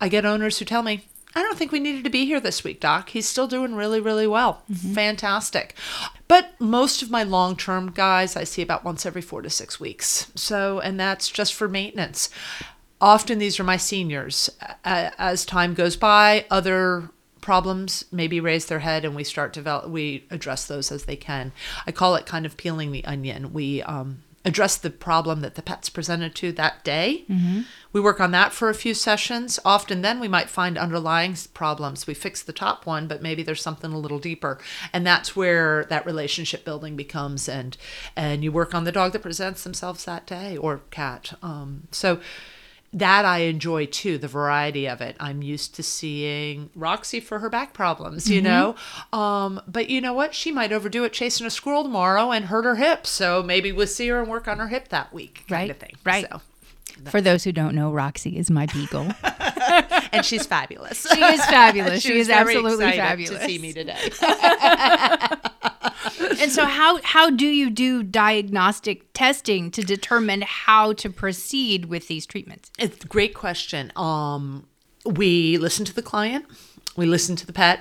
I 0.00 0.08
get 0.08 0.26
owners 0.26 0.58
who 0.58 0.64
tell 0.64 0.82
me. 0.82 1.06
I 1.34 1.42
don't 1.42 1.58
think 1.58 1.70
we 1.70 1.80
needed 1.80 2.02
to 2.04 2.10
be 2.10 2.24
here 2.24 2.40
this 2.40 2.64
week, 2.64 2.80
Doc. 2.80 3.10
He's 3.10 3.28
still 3.28 3.46
doing 3.46 3.74
really, 3.74 4.00
really 4.00 4.26
well. 4.26 4.62
Mm-hmm. 4.72 4.94
Fantastic. 4.94 5.74
But 6.28 6.58
most 6.58 7.02
of 7.02 7.10
my 7.10 7.22
long 7.22 7.56
term 7.56 7.90
guys 7.90 8.36
I 8.36 8.44
see 8.44 8.62
about 8.62 8.84
once 8.84 9.04
every 9.04 9.20
four 9.20 9.42
to 9.42 9.50
six 9.50 9.78
weeks. 9.78 10.32
So, 10.34 10.80
and 10.80 10.98
that's 10.98 11.28
just 11.28 11.52
for 11.52 11.68
maintenance. 11.68 12.30
Often 13.02 13.38
these 13.38 13.60
are 13.60 13.64
my 13.64 13.76
seniors. 13.76 14.48
As 14.82 15.44
time 15.44 15.74
goes 15.74 15.96
by, 15.96 16.46
other 16.50 17.10
problems 17.46 18.04
maybe 18.10 18.40
raise 18.40 18.66
their 18.66 18.80
head 18.80 19.04
and 19.04 19.14
we 19.14 19.22
start 19.22 19.52
develop 19.52 19.88
we 19.88 20.24
address 20.32 20.66
those 20.66 20.90
as 20.90 21.04
they 21.04 21.14
can. 21.14 21.52
I 21.86 21.92
call 21.92 22.16
it 22.16 22.26
kind 22.26 22.44
of 22.44 22.56
peeling 22.56 22.90
the 22.90 23.04
onion. 23.04 23.52
We 23.52 23.82
um, 23.82 24.24
address 24.44 24.76
the 24.76 24.90
problem 24.90 25.42
that 25.42 25.54
the 25.54 25.62
pet's 25.62 25.88
presented 25.88 26.34
to 26.34 26.50
that 26.50 26.82
day. 26.82 27.24
We 27.92 28.00
work 28.00 28.20
on 28.20 28.32
that 28.32 28.52
for 28.52 28.68
a 28.68 28.74
few 28.74 28.94
sessions. 28.94 29.60
Often 29.64 30.02
then 30.02 30.18
we 30.18 30.26
might 30.26 30.50
find 30.50 30.76
underlying 30.76 31.36
problems. 31.54 32.08
We 32.08 32.14
fix 32.14 32.42
the 32.42 32.52
top 32.52 32.84
one 32.84 33.06
but 33.06 33.22
maybe 33.22 33.44
there's 33.44 33.62
something 33.62 33.92
a 33.92 33.98
little 33.98 34.18
deeper. 34.18 34.58
And 34.92 35.06
that's 35.06 35.36
where 35.36 35.84
that 35.84 36.04
relationship 36.04 36.64
building 36.64 36.96
becomes 36.96 37.48
and 37.48 37.76
and 38.16 38.42
you 38.42 38.50
work 38.50 38.74
on 38.74 38.82
the 38.82 38.90
dog 38.90 39.12
that 39.12 39.22
presents 39.22 39.62
themselves 39.62 40.04
that 40.04 40.26
day 40.26 40.56
or 40.56 40.80
cat. 40.90 41.38
Um, 41.44 41.86
so 41.92 42.18
that 42.92 43.24
I 43.24 43.38
enjoy 43.40 43.86
too, 43.86 44.16
the 44.18 44.28
variety 44.28 44.86
of 44.88 45.00
it. 45.00 45.16
I'm 45.20 45.42
used 45.42 45.74
to 45.74 45.82
seeing 45.82 46.70
Roxy 46.74 47.20
for 47.20 47.40
her 47.40 47.50
back 47.50 47.72
problems, 47.74 48.30
you 48.30 48.40
know. 48.40 48.74
Um, 49.12 49.60
but 49.68 49.90
you 49.90 50.00
know 50.00 50.12
what? 50.14 50.34
She 50.34 50.50
might 50.52 50.72
overdo 50.72 51.04
it 51.04 51.12
chasing 51.12 51.46
a 51.46 51.50
squirrel 51.50 51.82
tomorrow 51.82 52.30
and 52.30 52.46
hurt 52.46 52.64
her 52.64 52.76
hip. 52.76 53.06
So 53.06 53.42
maybe 53.42 53.72
we'll 53.72 53.86
see 53.86 54.08
her 54.08 54.20
and 54.20 54.30
work 54.30 54.48
on 54.48 54.58
her 54.58 54.68
hip 54.68 54.88
that 54.88 55.12
week, 55.12 55.44
kind 55.48 55.50
Right, 55.50 55.70
of 55.70 55.76
thing. 55.78 55.92
right. 56.04 56.26
So, 56.30 56.40
For 57.10 57.20
those 57.20 57.44
who 57.44 57.52
don't 57.52 57.74
know, 57.74 57.92
Roxy 57.92 58.38
is 58.38 58.50
my 58.50 58.66
beagle. 58.66 59.08
and 60.12 60.24
she's 60.24 60.46
fabulous. 60.46 61.06
She 61.12 61.20
is 61.22 61.44
fabulous. 61.44 62.02
she 62.02 62.12
was 62.16 62.28
is 62.28 62.30
absolutely 62.30 62.92
fabulous. 62.92 63.38
to 63.40 63.46
see 63.46 63.58
me 63.58 63.72
today. 63.74 63.98
And 66.40 66.52
so, 66.52 66.64
how 66.64 67.00
how 67.02 67.30
do 67.30 67.46
you 67.46 67.70
do 67.70 68.02
diagnostic 68.02 69.12
testing 69.12 69.70
to 69.72 69.82
determine 69.82 70.42
how 70.42 70.92
to 70.94 71.10
proceed 71.10 71.86
with 71.86 72.08
these 72.08 72.26
treatments? 72.26 72.70
It's 72.78 73.04
a 73.04 73.08
great 73.08 73.34
question. 73.34 73.92
Um, 73.96 74.66
we 75.04 75.58
listen 75.58 75.84
to 75.86 75.94
the 75.94 76.02
client, 76.02 76.46
we 76.96 77.06
listen 77.06 77.36
to 77.36 77.46
the 77.46 77.52
pet. 77.52 77.80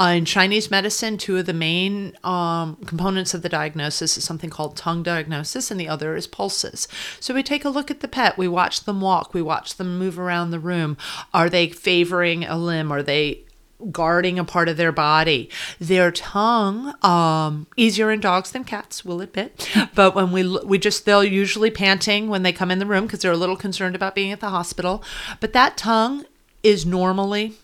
Uh, 0.00 0.14
in 0.16 0.24
Chinese 0.24 0.70
medicine, 0.70 1.16
two 1.16 1.36
of 1.36 1.46
the 1.46 1.52
main 1.52 2.16
um, 2.24 2.76
components 2.86 3.34
of 3.34 3.42
the 3.42 3.48
diagnosis 3.48 4.16
is 4.16 4.24
something 4.24 4.50
called 4.50 4.76
tongue 4.76 5.02
diagnosis, 5.02 5.70
and 5.70 5.78
the 5.78 5.88
other 5.88 6.16
is 6.16 6.26
pulses. 6.26 6.88
So 7.20 7.34
we 7.34 7.42
take 7.42 7.64
a 7.64 7.68
look 7.68 7.90
at 7.90 8.00
the 8.00 8.08
pet, 8.08 8.36
we 8.36 8.48
watch 8.48 8.84
them 8.84 9.00
walk, 9.00 9.34
we 9.34 9.42
watch 9.42 9.76
them 9.76 9.98
move 9.98 10.18
around 10.18 10.50
the 10.50 10.58
room. 10.58 10.96
Are 11.32 11.48
they 11.48 11.68
favoring 11.68 12.44
a 12.44 12.56
limb? 12.56 12.90
Are 12.90 13.02
they 13.02 13.44
guarding 13.90 14.38
a 14.38 14.44
part 14.44 14.68
of 14.68 14.76
their 14.76 14.92
body. 14.92 15.50
Their 15.80 16.10
tongue, 16.10 16.94
um, 17.02 17.66
easier 17.76 18.10
in 18.10 18.20
dogs 18.20 18.52
than 18.52 18.64
cats, 18.64 19.04
we'll 19.04 19.20
admit. 19.20 19.68
But 19.94 20.14
when 20.14 20.32
we 20.32 20.58
we 20.64 20.78
just 20.78 21.04
they'll 21.04 21.24
usually 21.24 21.70
panting 21.70 22.28
when 22.28 22.42
they 22.42 22.52
come 22.52 22.70
in 22.70 22.78
the 22.78 22.86
room 22.86 23.06
because 23.06 23.20
they're 23.20 23.32
a 23.32 23.36
little 23.36 23.56
concerned 23.56 23.94
about 23.94 24.14
being 24.14 24.32
at 24.32 24.40
the 24.40 24.50
hospital. 24.50 25.02
But 25.40 25.52
that 25.52 25.76
tongue 25.76 26.24
is 26.62 26.86
normally 26.86 27.54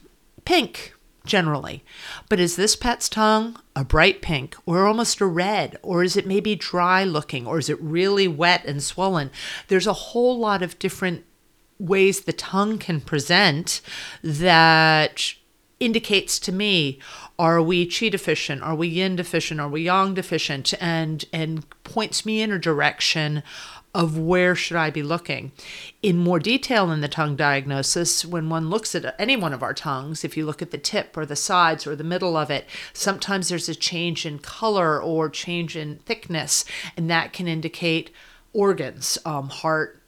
pink 0.45 0.95
generally. 1.29 1.85
But 2.29 2.41
is 2.41 2.57
this 2.57 2.75
pet's 2.75 3.09
tongue 3.09 3.57
a 3.77 3.85
bright 3.85 4.21
pink 4.23 4.57
or 4.67 4.87
almost 4.87 5.21
a 5.21 5.27
red? 5.27 5.79
Or 5.83 6.03
is 6.03 6.17
it 6.17 6.27
maybe 6.27 6.57
dry 6.57 7.05
looking? 7.05 7.47
Or 7.47 7.59
is 7.59 7.69
it 7.69 7.81
really 7.81 8.27
wet 8.27 8.65
and 8.65 8.83
swollen? 8.83 9.31
There's 9.69 9.87
a 9.87 9.93
whole 9.93 10.39
lot 10.39 10.63
of 10.63 10.79
different 10.79 11.25
ways 11.79 12.23
the 12.23 12.33
tongue 12.33 12.79
can 12.79 13.01
present 13.01 13.81
that 14.23 15.35
indicates 15.81 16.39
to 16.41 16.53
me 16.53 16.99
are 17.39 17.63
we 17.63 17.87
chi 17.87 18.09
deficient 18.09 18.63
are 18.63 18.75
we 18.75 18.89
yin 18.89 19.17
deficient? 19.17 19.61
Are 19.61 19.69
we 19.69 19.83
yang 19.83 20.15
deficient? 20.15 20.75
And 20.81 21.25
and 21.33 21.65
points 21.85 22.27
me 22.27 22.43
in 22.43 22.51
a 22.51 22.59
direction 22.59 23.43
of 23.95 24.19
where 24.19 24.55
should 24.55 24.77
I 24.77 24.91
be 24.91 25.03
looking. 25.03 25.53
In 26.03 26.19
more 26.19 26.39
detail 26.39 26.91
in 26.93 27.01
the 27.01 27.09
tongue 27.09 27.37
diagnosis, 27.37 28.25
when 28.25 28.49
one 28.49 28.69
looks 28.71 28.95
at 28.95 29.15
any 29.19 29.35
one 29.35 29.53
of 29.53 29.63
our 29.63 29.73
tongues, 29.73 30.25
if 30.25 30.37
you 30.37 30.45
look 30.45 30.61
at 30.61 30.71
the 30.71 30.79
tip 30.79 31.17
or 31.17 31.25
the 31.25 31.35
sides 31.35 31.87
or 31.87 31.97
the 31.97 32.05
middle 32.05 32.37
of 32.37 32.51
it, 32.51 32.69
sometimes 32.93 33.49
there's 33.49 33.69
a 33.69 33.75
change 33.75 34.27
in 34.27 34.39
color 34.39 35.03
or 35.03 35.31
change 35.31 35.75
in 35.77 35.97
thickness, 36.07 36.65
and 36.97 37.11
that 37.11 37.33
can 37.33 37.49
indicate 37.49 38.11
organs, 38.53 39.19
um, 39.25 39.49
heart, 39.49 40.01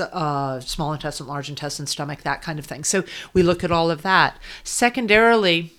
uh, 0.00 0.60
small 0.60 0.92
intestine, 0.92 1.26
large 1.26 1.48
intestine, 1.48 1.86
stomach, 1.86 2.22
that 2.22 2.42
kind 2.42 2.58
of 2.58 2.66
thing. 2.66 2.84
So 2.84 3.04
we 3.32 3.42
look 3.42 3.64
at 3.64 3.70
all 3.70 3.90
of 3.90 4.02
that. 4.02 4.38
Secondarily, 4.62 5.72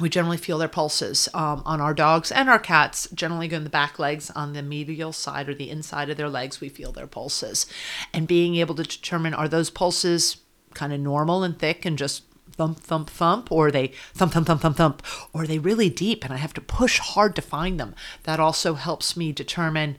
we 0.00 0.08
generally 0.08 0.36
feel 0.36 0.58
their 0.58 0.68
pulses 0.68 1.28
um, 1.34 1.62
on 1.64 1.80
our 1.80 1.92
dogs 1.92 2.30
and 2.30 2.48
our 2.48 2.58
cats 2.58 3.08
generally 3.12 3.48
go 3.48 3.56
in 3.56 3.64
the 3.64 3.70
back 3.70 3.98
legs 3.98 4.30
on 4.30 4.52
the 4.52 4.62
medial 4.62 5.12
side 5.12 5.48
or 5.48 5.54
the 5.54 5.70
inside 5.70 6.08
of 6.08 6.16
their 6.16 6.28
legs 6.28 6.60
we 6.60 6.68
feel 6.68 6.92
their 6.92 7.06
pulses 7.06 7.66
and 8.12 8.28
being 8.28 8.56
able 8.56 8.74
to 8.74 8.84
determine 8.84 9.34
are 9.34 9.48
those 9.48 9.70
pulses 9.70 10.38
kind 10.74 10.92
of 10.92 11.00
normal 11.00 11.42
and 11.42 11.58
thick 11.58 11.84
and 11.84 11.98
just 11.98 12.22
thump 12.52 12.78
thump 12.78 13.10
thump 13.10 13.50
or 13.50 13.70
they 13.70 13.88
thump 14.14 14.32
thump 14.32 14.46
thump 14.46 14.60
thump 14.60 14.76
thump 14.76 15.02
or 15.32 15.42
are 15.42 15.46
they 15.46 15.58
really 15.58 15.90
deep 15.90 16.24
and 16.24 16.32
i 16.32 16.36
have 16.36 16.54
to 16.54 16.60
push 16.60 16.98
hard 16.98 17.34
to 17.34 17.42
find 17.42 17.78
them 17.78 17.94
that 18.24 18.40
also 18.40 18.74
helps 18.74 19.16
me 19.16 19.32
determine 19.32 19.96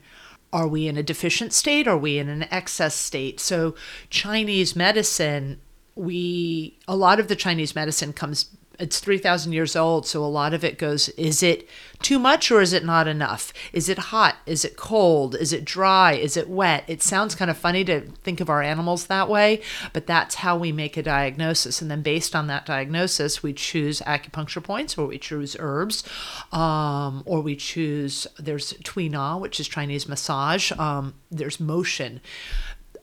are 0.51 0.67
we 0.67 0.87
in 0.87 0.97
a 0.97 1.03
deficient 1.03 1.53
state? 1.53 1.87
Are 1.87 1.97
we 1.97 2.17
in 2.17 2.29
an 2.29 2.43
excess 2.51 2.95
state? 2.95 3.39
So 3.39 3.75
chinese 4.09 4.75
medicine 4.75 5.61
we 5.95 6.77
a 6.87 6.95
lot 6.95 7.19
of 7.19 7.27
the 7.27 7.35
chinese 7.35 7.75
medicine 7.75 8.13
comes 8.13 8.55
it's 8.79 8.99
3000 8.99 9.51
years 9.53 9.75
old 9.75 10.07
so 10.07 10.23
a 10.23 10.27
lot 10.27 10.53
of 10.53 10.63
it 10.63 10.77
goes 10.77 11.09
is 11.09 11.43
it 11.43 11.67
too 12.01 12.17
much 12.17 12.49
or 12.49 12.61
is 12.61 12.71
it 12.71 12.85
not 12.85 13.09
enough? 13.09 13.51
Is 13.73 13.89
it 13.89 13.97
hot? 13.97 14.37
Is 14.45 14.63
it 14.63 14.77
cold? 14.77 15.35
Is 15.35 15.51
it 15.51 15.65
dry? 15.65 16.13
Is 16.13 16.37
it 16.37 16.47
wet? 16.47 16.85
It 16.87 17.03
sounds 17.03 17.35
kind 17.35 17.51
of 17.51 17.57
funny 17.57 17.83
to 17.85 18.01
think 18.23 18.39
of 18.39 18.49
our 18.49 18.61
animals 18.61 19.07
that 19.07 19.27
way 19.27 19.61
but 19.91 20.07
that's 20.07 20.35
how 20.35 20.57
we 20.57 20.71
make 20.71 20.95
a 20.95 21.03
diagnosis. 21.03 21.81
And 21.81 21.91
then 21.91 22.01
based 22.01 22.35
on 22.35 22.47
that 22.47 22.65
diagnosis 22.65 23.43
we 23.43 23.53
choose 23.53 23.99
acupuncture 24.01 24.63
points 24.63 24.97
or 24.97 25.07
we 25.07 25.17
choose 25.17 25.57
herbs 25.59 26.03
um, 26.51 27.23
or 27.25 27.41
we 27.41 27.55
choose 27.55 28.27
there's 28.37 28.73
tui 28.83 29.09
na 29.09 29.37
which 29.37 29.59
is 29.59 29.67
chinese 29.67 30.07
massage. 30.07 30.71
Um, 30.73 31.15
there's 31.29 31.59
motion 31.59 32.21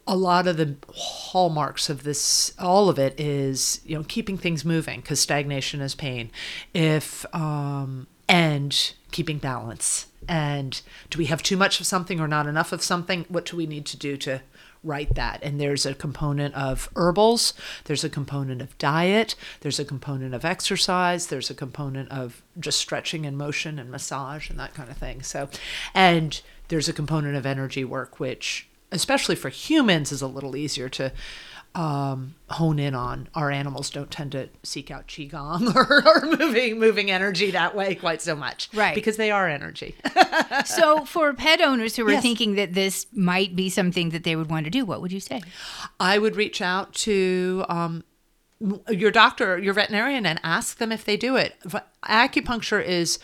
a 0.06 0.16
lot 0.16 0.46
of 0.46 0.56
the 0.56 0.76
hallmarks 0.94 1.88
of 1.88 2.04
this 2.04 2.52
all 2.58 2.88
of 2.88 2.98
it 2.98 3.18
is 3.18 3.80
you 3.84 3.96
know 3.96 4.04
keeping 4.06 4.38
things 4.38 4.64
moving 4.64 5.00
because 5.00 5.20
stagnation 5.20 5.80
is 5.80 5.94
pain 5.94 6.30
if 6.74 7.26
um 7.34 8.06
and 8.28 8.94
keeping 9.10 9.38
balance 9.38 10.06
and 10.28 10.82
do 11.10 11.18
we 11.18 11.26
have 11.26 11.42
too 11.42 11.56
much 11.56 11.80
of 11.80 11.86
something 11.86 12.20
or 12.20 12.28
not 12.28 12.46
enough 12.46 12.72
of 12.72 12.82
something 12.82 13.24
what 13.28 13.46
do 13.46 13.56
we 13.56 13.66
need 13.66 13.86
to 13.86 13.96
do 13.96 14.16
to 14.16 14.40
write 14.86 15.14
that. 15.16 15.42
And 15.42 15.60
there's 15.60 15.84
a 15.84 15.94
component 15.94 16.54
of 16.54 16.88
herbals, 16.96 17.52
there's 17.84 18.04
a 18.04 18.08
component 18.08 18.62
of 18.62 18.78
diet, 18.78 19.34
there's 19.60 19.80
a 19.80 19.84
component 19.84 20.32
of 20.32 20.44
exercise, 20.44 21.26
there's 21.26 21.50
a 21.50 21.54
component 21.54 22.10
of 22.10 22.42
just 22.58 22.78
stretching 22.78 23.26
and 23.26 23.36
motion 23.36 23.78
and 23.78 23.90
massage 23.90 24.48
and 24.48 24.58
that 24.60 24.74
kind 24.74 24.90
of 24.90 24.96
thing. 24.96 25.22
So, 25.22 25.48
and 25.92 26.40
there's 26.68 26.88
a 26.88 26.92
component 26.92 27.36
of 27.36 27.44
energy 27.44 27.84
work, 27.84 28.20
which, 28.20 28.68
especially 28.92 29.36
for 29.36 29.48
humans, 29.48 30.12
is 30.12 30.22
a 30.22 30.26
little 30.26 30.56
easier 30.56 30.88
to 30.90 31.12
um, 31.74 32.36
hone 32.48 32.78
in 32.78 32.94
on. 32.94 33.28
Our 33.34 33.50
animals 33.50 33.90
don't 33.90 34.10
tend 34.10 34.32
to 34.32 34.48
seek 34.62 34.90
out 34.90 35.06
qigong 35.08 35.74
or, 35.76 36.02
or 36.08 36.36
moving 36.36 36.78
moving 36.78 37.10
energy 37.10 37.50
that 37.50 37.74
way 37.76 37.94
quite 37.94 38.22
so 38.22 38.34
much, 38.34 38.70
Right. 38.72 38.94
Because 38.94 39.18
they 39.18 39.30
are 39.30 39.46
energy. 39.48 39.94
so, 40.64 41.04
for 41.04 41.34
pet 41.34 41.60
owners 41.60 41.96
who 41.96 42.06
are 42.06 42.12
Yes. 42.12 42.22
thinking 42.22 42.54
that 42.54 42.72
this 42.72 43.06
might 43.12 43.54
be 43.54 43.68
something 43.68 44.08
that 44.10 44.24
they 44.24 44.36
would 44.36 44.48
want 44.48 44.64
to 44.64 44.70
do, 44.70 44.84
what 44.86 45.02
would 45.02 45.12
you 45.12 45.20
say? 45.20 45.42
I 46.00 46.16
would 46.18 46.34
reach 46.36 46.62
out 46.62 46.94
to 46.94 47.64
um, 47.68 48.04
your 48.88 49.10
doctor, 49.10 49.58
your 49.58 49.74
veterinarian, 49.74 50.24
and 50.24 50.40
ask 50.42 50.78
them 50.78 50.90
if 50.92 51.04
they 51.04 51.18
do 51.18 51.36
it. 51.36 51.56
Acupuncture 52.04 52.82
is 52.82 53.18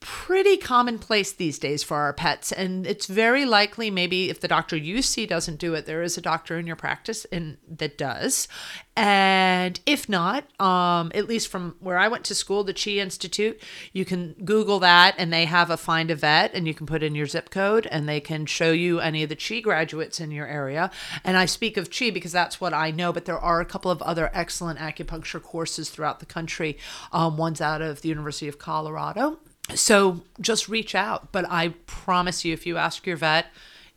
pretty 0.00 0.56
commonplace 0.56 1.30
these 1.32 1.58
days 1.58 1.82
for 1.82 1.98
our 1.98 2.14
pets, 2.14 2.52
and 2.52 2.86
it's 2.86 3.06
very 3.06 3.44
likely 3.44 3.90
maybe 3.90 4.30
if 4.30 4.40
the 4.40 4.48
doctor 4.48 4.74
you 4.74 5.02
see 5.02 5.26
doesn't 5.26 5.58
do 5.58 5.74
it, 5.74 5.84
there 5.84 6.02
is 6.02 6.16
a 6.16 6.22
doctor 6.22 6.58
in 6.58 6.66
your 6.66 6.76
practice 6.76 7.26
in 7.26 7.58
that 7.68 7.98
does. 7.98 8.48
And 8.96 9.78
if 9.84 10.08
not, 10.08 10.44
um, 10.60 11.12
at 11.14 11.28
least 11.28 11.48
from 11.48 11.76
where 11.80 11.98
I 11.98 12.08
went 12.08 12.24
to 12.24 12.34
school, 12.34 12.64
the 12.64 12.72
Chi 12.72 12.92
Institute, 12.92 13.60
you 13.92 14.06
can 14.06 14.34
Google 14.42 14.78
that, 14.80 15.14
and 15.18 15.30
they 15.30 15.44
have 15.44 15.70
a 15.70 15.76
find 15.76 16.10
a 16.10 16.16
vet, 16.16 16.54
and 16.54 16.66
you 16.66 16.72
can 16.72 16.86
put 16.86 17.02
in 17.02 17.14
your 17.14 17.26
zip 17.26 17.50
code, 17.50 17.86
and 17.90 18.08
they 18.08 18.20
can 18.20 18.46
show 18.46 18.72
you 18.72 19.00
any 19.00 19.22
of 19.22 19.28
the 19.28 19.36
Chi 19.36 19.60
graduates 19.60 20.18
in 20.18 20.30
your 20.30 20.46
area. 20.46 20.90
And 21.24 21.36
I 21.36 21.44
speak 21.44 21.76
of 21.76 21.90
Chi 21.90 22.10
because 22.10 22.32
that's 22.32 22.60
what 22.60 22.72
I 22.72 22.90
know, 22.90 23.12
but 23.12 23.26
there 23.26 23.38
are 23.38 23.60
a 23.60 23.66
couple 23.66 23.90
of 23.90 24.00
other 24.00 24.30
excellent 24.32 24.78
acupuncture 24.78 25.42
courses 25.42 25.90
throughout 25.90 26.20
the 26.20 26.26
country. 26.26 26.78
Um, 27.12 27.36
one's 27.36 27.60
out 27.60 27.82
of 27.82 28.00
the 28.00 28.08
University 28.08 28.48
of 28.48 28.58
Colorado. 28.58 29.38
So 29.74 30.22
just 30.40 30.68
reach 30.68 30.94
out. 30.94 31.32
But 31.32 31.46
I 31.48 31.74
promise 31.86 32.44
you, 32.44 32.52
if 32.52 32.66
you 32.66 32.76
ask 32.76 33.06
your 33.06 33.16
vet, 33.16 33.46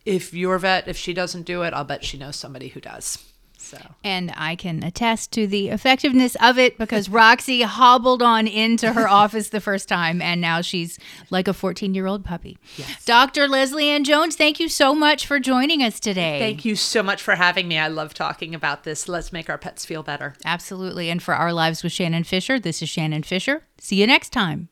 if 0.06 0.34
your 0.34 0.58
vet, 0.60 0.88
if 0.88 0.98
she 0.98 1.14
doesn't 1.14 1.44
do 1.44 1.64
it, 1.64 1.74
I'll 1.74 1.84
bet 1.84 2.04
she 2.04 2.18
knows 2.18 2.36
somebody 2.36 2.70
who 2.70 2.82
does. 2.82 3.24
So. 3.64 3.78
And 4.04 4.34
I 4.36 4.58
can 4.58 4.84
attest 4.84 5.32
to 5.34 5.48
the 5.48 5.70
effectiveness 5.70 6.36
of 6.42 6.60
it 6.60 6.78
because 6.78 7.08
Roxy 7.10 7.62
hobbled 7.62 8.22
on 8.22 8.46
into 8.46 8.92
her 8.92 9.08
office 9.22 9.50
the 9.50 9.62
first 9.62 9.88
time, 9.88 10.22
and 10.22 10.42
now 10.42 10.60
she's 10.60 11.00
like 11.30 11.48
a 11.48 11.54
14 11.54 11.94
year 11.94 12.06
old 12.06 12.26
puppy. 12.26 12.58
Dr. 13.06 13.48
Leslie 13.48 13.90
Ann 13.90 14.04
Jones, 14.04 14.36
thank 14.36 14.60
you 14.60 14.68
so 14.68 14.94
much 14.94 15.26
for 15.26 15.40
joining 15.40 15.82
us 15.82 16.00
today. 16.02 16.40
Thank 16.40 16.66
you 16.66 16.76
so 16.76 17.02
much 17.02 17.22
for 17.22 17.36
having 17.36 17.70
me. 17.70 17.78
I 17.78 17.88
love 17.88 18.14
talking 18.14 18.54
about 18.54 18.84
this. 18.84 19.08
Let's 19.08 19.32
make 19.32 19.50
our 19.50 19.58
pets 19.58 19.86
feel 19.86 20.04
better. 20.04 20.36
Absolutely. 20.44 21.10
And 21.10 21.24
for 21.24 21.34
Our 21.34 21.54
Lives 21.54 21.84
with 21.84 21.94
Shannon 21.94 22.26
Fisher, 22.26 22.60
this 22.60 22.82
is 22.82 22.90
Shannon 22.90 23.24
Fisher. 23.24 23.64
See 23.80 23.96
you 23.96 24.08
next 24.08 24.32
time. 24.32 24.68